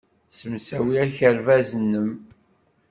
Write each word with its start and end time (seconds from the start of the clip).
Ssemsawi 0.29 0.95
akerbas-nnem. 1.05 2.09